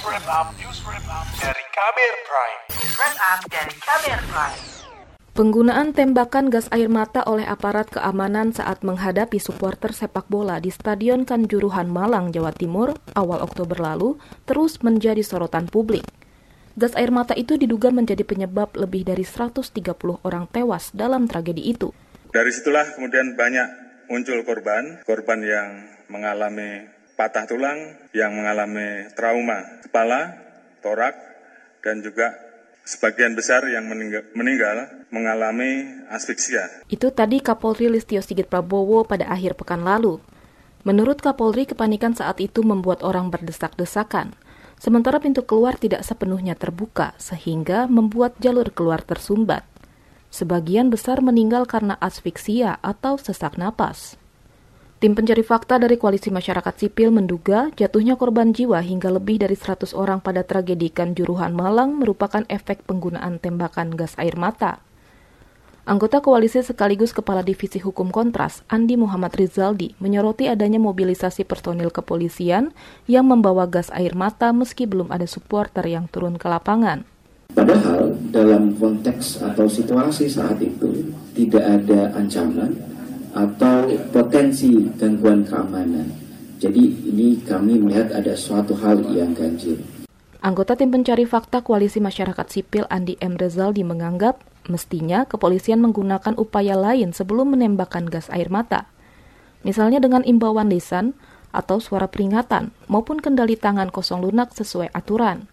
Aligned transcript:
News 0.00 0.16
Wrap 0.16 0.32
Up, 0.32 0.48
News 0.56 0.80
Wrap 0.88 1.06
Up 1.12 1.26
dari 1.44 1.64
Kamer 1.76 2.14
Prime. 2.24 2.60
News 2.72 2.94
Wrap 2.96 3.16
Up 3.20 3.40
dari 3.52 3.74
Kamer 3.84 4.20
Prime. 4.32 4.60
Penggunaan 5.36 5.92
tembakan 5.92 6.48
gas 6.48 6.72
air 6.72 6.88
mata 6.88 7.20
oleh 7.28 7.44
aparat 7.44 7.92
keamanan 7.92 8.56
saat 8.56 8.80
menghadapi 8.80 9.36
supporter 9.36 9.92
sepak 9.92 10.24
bola 10.32 10.56
di 10.56 10.72
Stadion 10.72 11.28
Kanjuruhan 11.28 11.92
Malang, 11.92 12.32
Jawa 12.32 12.48
Timur 12.56 12.96
awal 13.12 13.44
Oktober 13.44 13.76
lalu 13.76 14.16
terus 14.48 14.80
menjadi 14.80 15.20
sorotan 15.20 15.68
publik. 15.68 16.08
Gas 16.80 16.96
air 16.96 17.12
mata 17.12 17.36
itu 17.36 17.60
diduga 17.60 17.92
menjadi 17.92 18.24
penyebab 18.24 18.72
lebih 18.80 19.04
dari 19.04 19.28
130 19.28 19.68
orang 20.24 20.48
tewas 20.48 20.96
dalam 20.96 21.28
tragedi 21.28 21.76
itu. 21.76 21.92
Dari 22.32 22.48
situlah 22.48 22.88
kemudian 22.96 23.36
banyak 23.36 23.68
muncul 24.08 24.48
korban, 24.48 25.04
korban 25.04 25.44
yang 25.44 25.68
mengalami 26.08 26.88
patah 27.20 27.44
tulang, 27.44 27.76
yang 28.16 28.32
mengalami 28.32 29.12
trauma 29.12 29.84
kepala, 29.84 30.40
torak, 30.80 31.12
dan 31.84 32.00
juga 32.00 32.32
sebagian 32.88 33.36
besar 33.36 33.68
yang 33.68 33.84
meninggal, 33.84 34.24
meninggal 34.32 34.88
mengalami 35.12 35.84
asfiksia. 36.08 36.64
Itu 36.88 37.12
tadi 37.12 37.44
Kapolri 37.44 37.92
Listio 37.92 38.24
Sigit 38.24 38.48
Prabowo 38.48 39.04
pada 39.04 39.28
akhir 39.28 39.60
pekan 39.60 39.84
lalu. 39.84 40.16
Menurut 40.80 41.20
Kapolri, 41.20 41.68
kepanikan 41.68 42.16
saat 42.16 42.40
itu 42.40 42.64
membuat 42.64 43.04
orang 43.04 43.28
berdesak-desakan. 43.28 44.32
Sementara 44.80 45.20
pintu 45.20 45.44
keluar 45.44 45.76
tidak 45.76 46.00
sepenuhnya 46.08 46.56
terbuka, 46.56 47.12
sehingga 47.20 47.84
membuat 47.84 48.40
jalur 48.40 48.72
keluar 48.72 49.04
tersumbat. 49.04 49.68
Sebagian 50.32 50.88
besar 50.88 51.20
meninggal 51.20 51.68
karena 51.68 52.00
asfiksia 52.00 52.80
atau 52.80 53.20
sesak 53.20 53.60
napas. 53.60 54.16
Tim 55.00 55.16
pencari 55.16 55.40
fakta 55.40 55.80
dari 55.80 55.96
Koalisi 55.96 56.28
Masyarakat 56.28 56.76
Sipil 56.76 57.08
menduga 57.08 57.72
jatuhnya 57.72 58.20
korban 58.20 58.52
jiwa 58.52 58.84
hingga 58.84 59.08
lebih 59.08 59.40
dari 59.40 59.56
100 59.56 59.96
orang 59.96 60.20
pada 60.20 60.44
tragedi 60.44 60.92
Kanjuruhan 60.92 61.56
Malang 61.56 61.96
merupakan 61.96 62.44
efek 62.52 62.84
penggunaan 62.84 63.40
tembakan 63.40 63.96
gas 63.96 64.12
air 64.20 64.36
mata. 64.36 64.84
Anggota 65.88 66.20
koalisi 66.20 66.60
sekaligus 66.60 67.16
Kepala 67.16 67.40
Divisi 67.40 67.80
Hukum 67.80 68.12
Kontras, 68.12 68.60
Andi 68.68 69.00
Muhammad 69.00 69.32
Rizaldi, 69.40 69.96
menyoroti 70.04 70.52
adanya 70.52 70.76
mobilisasi 70.76 71.48
personil 71.48 71.88
kepolisian 71.88 72.76
yang 73.08 73.24
membawa 73.24 73.64
gas 73.64 73.88
air 73.96 74.12
mata 74.12 74.52
meski 74.52 74.84
belum 74.84 75.08
ada 75.08 75.24
supporter 75.24 75.88
yang 75.88 76.12
turun 76.12 76.36
ke 76.36 76.44
lapangan. 76.44 77.08
Padahal 77.56 78.20
dalam 78.28 78.76
konteks 78.76 79.40
atau 79.48 79.64
situasi 79.64 80.28
saat 80.28 80.60
itu 80.60 81.08
tidak 81.32 81.64
ada 81.64 82.12
ancaman 82.20 82.89
atau 83.34 83.86
potensi 84.10 84.74
gangguan 84.98 85.46
keamanan. 85.46 86.10
Jadi 86.60 87.08
ini 87.08 87.40
kami 87.40 87.80
melihat 87.80 88.12
ada 88.12 88.36
suatu 88.36 88.76
hal 88.76 89.00
yang 89.16 89.32
ganjil. 89.32 89.80
Anggota 90.40 90.72
tim 90.76 90.88
pencari 90.88 91.28
fakta 91.28 91.60
Koalisi 91.60 92.00
Masyarakat 92.00 92.46
Sipil 92.48 92.88
Andi 92.88 93.16
M. 93.20 93.36
Rezaldi 93.36 93.84
menganggap 93.84 94.40
mestinya 94.68 95.28
kepolisian 95.28 95.84
menggunakan 95.84 96.36
upaya 96.36 96.76
lain 96.76 97.12
sebelum 97.12 97.52
menembakkan 97.56 98.08
gas 98.08 98.28
air 98.32 98.48
mata. 98.48 98.88
Misalnya 99.64 100.00
dengan 100.00 100.24
imbauan 100.24 100.72
lisan 100.72 101.12
atau 101.52 101.76
suara 101.76 102.08
peringatan 102.08 102.72
maupun 102.88 103.20
kendali 103.20 103.56
tangan 103.58 103.92
kosong 103.92 104.24
lunak 104.24 104.56
sesuai 104.56 104.88
aturan. 104.96 105.44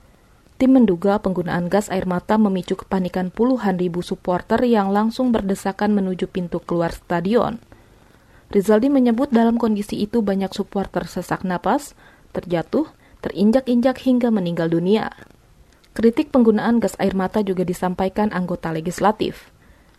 Tim 0.58 0.74
menduga 0.74 1.22
penggunaan 1.22 1.70
gas 1.70 1.92
air 1.94 2.10
mata 2.10 2.40
memicu 2.40 2.74
kepanikan 2.74 3.30
puluhan 3.30 3.78
ribu 3.78 4.02
supporter 4.02 4.58
yang 4.66 4.90
langsung 4.90 5.30
berdesakan 5.30 5.94
menuju 5.94 6.26
pintu 6.32 6.58
keluar 6.64 6.90
stadion. 6.96 7.62
Rizaldi 8.48 8.88
menyebut 8.88 9.28
dalam 9.28 9.60
kondisi 9.60 10.00
itu 10.00 10.24
banyak 10.24 10.56
supporter 10.56 11.04
sesak 11.04 11.44
napas, 11.44 12.00
terjatuh, 12.32 12.88
terinjak-injak 13.20 14.00
hingga 14.00 14.32
meninggal 14.32 14.72
dunia. 14.72 15.12
Kritik 15.92 16.32
penggunaan 16.32 16.80
gas 16.80 16.96
air 17.02 17.12
mata 17.12 17.44
juga 17.44 17.68
disampaikan 17.68 18.32
anggota 18.32 18.72
legislatif. 18.72 19.52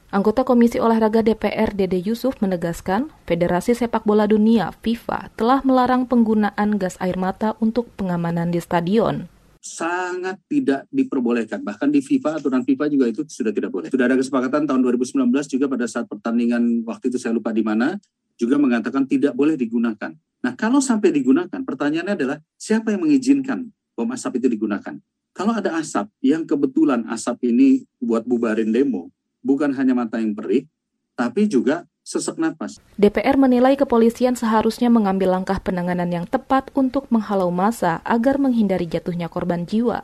Anggota 0.09 0.41
Komisi 0.41 0.81
Olahraga 0.81 1.21
DPR 1.21 1.77
Dede 1.77 2.01
Yusuf 2.01 2.41
menegaskan, 2.41 3.13
Federasi 3.29 3.77
Sepak 3.77 4.09
Bola 4.09 4.25
Dunia 4.25 4.73
FIFA 4.81 5.29
telah 5.37 5.61
melarang 5.61 6.09
penggunaan 6.09 6.81
gas 6.81 6.97
air 7.05 7.21
mata 7.21 7.53
untuk 7.61 7.93
pengamanan 8.01 8.49
di 8.49 8.65
stadion 8.65 9.29
sangat 9.69 10.41
tidak 10.49 10.89
diperbolehkan. 10.89 11.61
Bahkan 11.61 11.93
di 11.93 12.01
FIFA, 12.01 12.41
aturan 12.41 12.65
FIFA 12.65 12.85
juga 12.89 13.05
itu 13.11 13.21
sudah 13.29 13.53
tidak 13.53 13.69
boleh. 13.69 13.93
Sudah 13.93 14.09
ada 14.09 14.17
kesepakatan 14.17 14.65
tahun 14.65 14.81
2019 14.81 15.29
juga 15.51 15.67
pada 15.69 15.85
saat 15.85 16.09
pertandingan 16.09 16.87
waktu 16.89 17.13
itu 17.13 17.21
saya 17.21 17.37
lupa 17.37 17.53
di 17.53 17.61
mana, 17.61 18.01
juga 18.39 18.57
mengatakan 18.57 19.05
tidak 19.05 19.35
boleh 19.35 19.59
digunakan. 19.59 20.15
Nah, 20.39 20.53
kalau 20.55 20.79
sampai 20.79 21.11
digunakan, 21.11 21.59
pertanyaannya 21.59 22.15
adalah 22.15 22.39
siapa 22.55 22.95
yang 22.95 23.03
mengizinkan 23.03 23.75
bom 23.99 24.07
asap 24.15 24.39
itu 24.39 24.47
digunakan? 24.47 24.95
Kalau 25.35 25.53
ada 25.55 25.75
asap 25.83 26.07
yang 26.23 26.47
kebetulan 26.47 27.03
asap 27.11 27.51
ini 27.51 27.83
buat 27.99 28.23
bubarin 28.23 28.71
demo, 28.71 29.11
bukan 29.43 29.75
hanya 29.75 29.99
mata 29.99 30.23
yang 30.23 30.35
perih, 30.39 30.71
tapi 31.19 31.51
juga 31.51 31.83
sesak 32.07 32.39
napas. 32.41 32.81
DPR 32.97 33.37
menilai 33.37 33.77
kepolisian 33.77 34.33
seharusnya 34.39 34.89
mengambil 34.89 35.35
langkah 35.35 35.61
penanganan 35.61 36.09
yang 36.09 36.25
tepat 36.25 36.73
untuk 36.73 37.11
menghalau 37.13 37.53
masa 37.53 38.01
agar 38.07 38.41
menghindari 38.41 38.89
jatuhnya 38.89 39.29
korban 39.29 39.69
jiwa. 39.69 40.01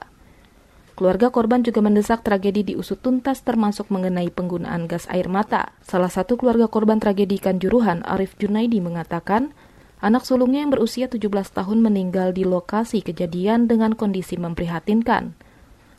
Keluarga 0.94 1.34
korban 1.34 1.66
juga 1.66 1.82
mendesak 1.82 2.22
tragedi 2.22 2.62
diusut 2.62 3.02
tuntas 3.02 3.42
termasuk 3.42 3.90
mengenai 3.90 4.30
penggunaan 4.30 4.86
gas 4.86 5.10
air 5.10 5.26
mata. 5.26 5.74
Salah 5.82 6.06
satu 6.06 6.38
keluarga 6.38 6.70
korban 6.70 7.02
tragedi 7.02 7.42
Kanjuruhan, 7.42 8.06
Arif 8.06 8.38
Junaidi 8.38 8.78
mengatakan, 8.78 9.50
anak 9.98 10.22
sulungnya 10.22 10.62
yang 10.62 10.70
berusia 10.70 11.10
17 11.10 11.26
tahun 11.50 11.82
meninggal 11.82 12.30
di 12.30 12.46
lokasi 12.46 13.02
kejadian 13.02 13.66
dengan 13.66 13.98
kondisi 13.98 14.38
memprihatinkan. 14.38 15.34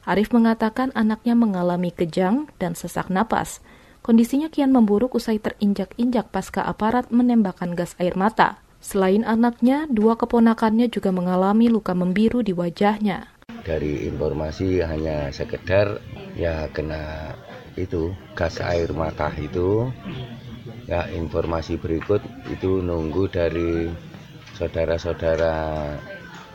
Arif 0.07 0.31
mengatakan 0.31 0.95
anaknya 0.95 1.35
mengalami 1.35 1.91
kejang 1.91 2.47
dan 2.55 2.71
sesak 2.71 3.11
napas. 3.11 3.59
Kondisinya 3.99 4.47
kian 4.47 4.71
memburuk 4.71 5.11
usai 5.11 5.43
terinjak-injak 5.43 6.31
pasca 6.31 6.63
aparat 6.63 7.11
menembakkan 7.11 7.75
gas 7.75 7.99
air 7.99 8.15
mata. 8.15 8.63
Selain 8.79 9.27
anaknya, 9.27 9.91
dua 9.91 10.15
keponakannya 10.15 10.87
juga 10.87 11.11
mengalami 11.11 11.67
luka 11.67 11.91
membiru 11.91 12.39
di 12.39 12.55
wajahnya 12.55 13.34
dari 13.65 14.05
informasi 14.05 14.85
hanya 14.85 15.33
sekedar 15.33 15.97
ya 16.37 16.69
kena 16.69 17.33
itu 17.75 18.13
gas 18.37 18.61
air 18.61 18.93
mata 18.93 19.33
itu. 19.41 19.89
Ya 20.85 21.09
informasi 21.09 21.81
berikut 21.81 22.21
itu 22.53 22.77
nunggu 22.85 23.25
dari 23.33 23.89
saudara-saudara 24.53 25.57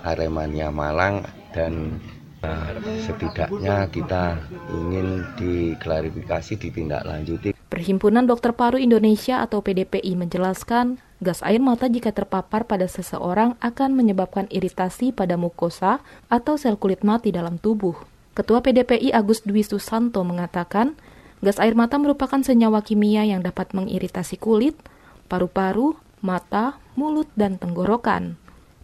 Aremania 0.06 0.70
Malang 0.70 1.26
dan 1.50 1.98
Nah, 2.40 2.72
setidaknya 3.04 3.84
kita 3.92 4.40
ingin 4.72 5.28
diklarifikasi 5.36 6.56
ditindaklanjuti. 6.56 7.52
Perhimpunan 7.68 8.24
Dokter 8.24 8.56
Paru 8.56 8.80
Indonesia 8.80 9.44
atau 9.44 9.60
PDPI 9.60 10.16
menjelaskan, 10.16 10.98
gas 11.20 11.44
air 11.44 11.60
mata 11.60 11.86
jika 11.92 12.16
terpapar 12.16 12.64
pada 12.64 12.88
seseorang 12.88 13.60
akan 13.60 13.92
menyebabkan 13.92 14.48
iritasi 14.48 15.12
pada 15.12 15.36
mukosa 15.36 16.00
atau 16.32 16.56
sel 16.56 16.80
kulit 16.80 17.04
mati 17.04 17.28
dalam 17.28 17.60
tubuh. 17.60 17.94
Ketua 18.32 18.64
PDPI 18.64 19.12
Agus 19.12 19.44
Dwi 19.44 19.60
Susanto 19.60 20.24
mengatakan, 20.24 20.96
gas 21.44 21.60
air 21.60 21.76
mata 21.76 22.00
merupakan 22.00 22.40
senyawa 22.40 22.80
kimia 22.80 23.22
yang 23.28 23.44
dapat 23.44 23.76
mengiritasi 23.76 24.40
kulit, 24.40 24.80
paru-paru, 25.28 25.92
mata, 26.24 26.80
mulut, 26.96 27.28
dan 27.36 27.60
tenggorokan. 27.60 28.40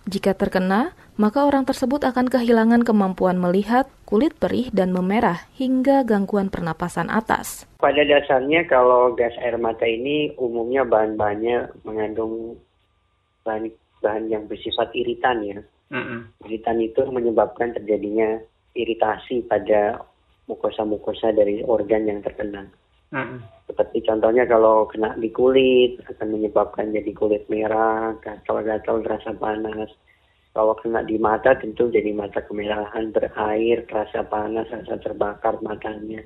Jika 0.06 0.36
terkena, 0.36 0.92
maka 1.16 1.48
orang 1.48 1.64
tersebut 1.64 2.04
akan 2.04 2.28
kehilangan 2.28 2.84
kemampuan 2.84 3.40
melihat, 3.40 3.88
kulit 4.04 4.36
perih 4.36 4.68
dan 4.72 4.92
memerah 4.92 5.48
hingga 5.56 6.04
gangguan 6.04 6.52
pernapasan 6.52 7.08
atas. 7.08 7.64
Pada 7.80 8.04
dasarnya 8.04 8.68
kalau 8.68 9.16
gas 9.16 9.32
air 9.40 9.56
mata 9.56 9.88
ini 9.88 10.36
umumnya 10.36 10.84
bahan-bahannya 10.84 11.72
mengandung 11.88 12.60
bahan, 13.48 13.72
bahan 14.04 14.24
yang 14.28 14.44
bersifat 14.44 14.92
iritan 14.92 15.40
ya. 15.40 15.58
Mm-hmm. 15.88 16.20
Iritan 16.44 16.78
itu 16.84 17.00
menyebabkan 17.08 17.72
terjadinya 17.72 18.36
iritasi 18.76 19.48
pada 19.48 20.04
mukosa-mukosa 20.50 21.32
dari 21.32 21.64
organ 21.64 22.04
yang 22.04 22.20
terkena. 22.20 22.68
Mm-hmm. 23.14 23.38
Seperti 23.72 23.98
contohnya 24.04 24.44
kalau 24.44 24.84
kena 24.90 25.16
di 25.16 25.30
kulit 25.32 25.96
akan 26.10 26.28
menyebabkan 26.28 26.92
jadi 26.92 27.10
kulit 27.16 27.48
merah, 27.48 28.12
gatal-gatal, 28.20 29.00
rasa 29.00 29.32
panas. 29.32 29.88
Kalau 30.56 30.72
kena 30.72 31.04
di 31.04 31.20
mata 31.20 31.52
tentu 31.52 31.92
jadi 31.92 32.16
mata 32.16 32.40
kemerahan, 32.40 33.12
berair, 33.12 33.84
rasa 33.92 34.24
panas, 34.24 34.64
rasa 34.72 34.96
terbakar 34.96 35.60
matanya. 35.60 36.24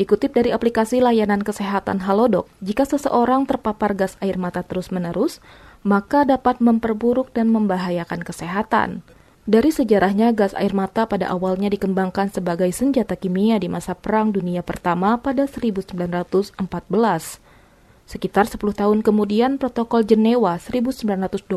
Dikutip 0.00 0.32
dari 0.32 0.48
aplikasi 0.48 1.04
layanan 1.04 1.44
kesehatan 1.44 2.08
Halodoc, 2.08 2.48
jika 2.64 2.88
seseorang 2.88 3.44
terpapar 3.44 3.92
gas 3.92 4.16
air 4.24 4.40
mata 4.40 4.64
terus-menerus, 4.64 5.44
maka 5.84 6.24
dapat 6.24 6.64
memperburuk 6.64 7.36
dan 7.36 7.52
membahayakan 7.52 8.24
kesehatan. 8.24 9.04
Dari 9.44 9.68
sejarahnya, 9.68 10.32
gas 10.32 10.56
air 10.56 10.72
mata 10.72 11.04
pada 11.04 11.28
awalnya 11.28 11.68
dikembangkan 11.68 12.32
sebagai 12.32 12.72
senjata 12.72 13.12
kimia 13.12 13.60
di 13.60 13.68
masa 13.68 13.92
Perang 13.92 14.32
Dunia 14.32 14.64
Pertama 14.64 15.20
pada 15.20 15.44
1914. 15.44 16.56
Sekitar 18.04 18.44
10 18.44 18.60
tahun 18.60 19.00
kemudian, 19.00 19.56
Protokol 19.56 20.04
Jenewa 20.04 20.60
1925 20.60 21.48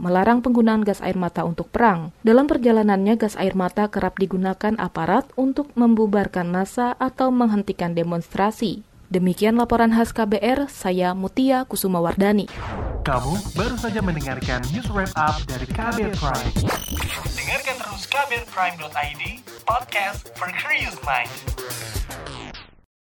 melarang 0.00 0.40
penggunaan 0.40 0.80
gas 0.80 1.04
air 1.04 1.20
mata 1.20 1.44
untuk 1.44 1.68
perang. 1.68 2.16
Dalam 2.24 2.48
perjalanannya, 2.48 3.20
gas 3.20 3.36
air 3.36 3.52
mata 3.52 3.86
kerap 3.92 4.16
digunakan 4.16 4.72
aparat 4.80 5.28
untuk 5.36 5.68
membubarkan 5.76 6.48
massa 6.48 6.96
atau 6.96 7.28
menghentikan 7.28 7.92
demonstrasi. 7.92 8.80
Demikian 9.12 9.60
laporan 9.60 9.92
khas 9.92 10.16
KBR, 10.16 10.72
saya 10.72 11.12
Mutia 11.12 11.68
Kusuma 11.68 12.00
Wardani. 12.00 12.48
Kamu 13.04 13.52
baru 13.52 13.76
saja 13.76 14.00
mendengarkan 14.00 14.64
news 14.72 14.88
wrap 14.88 15.12
up 15.20 15.36
dari 15.44 15.68
KBR 15.68 16.16
Prime. 16.16 16.52
Dengarkan 17.36 17.76
terus 17.76 18.08
kbrprime.id, 18.08 19.22
podcast 19.68 20.32
for 20.32 20.48
curious 20.56 20.96
mind. 21.04 21.28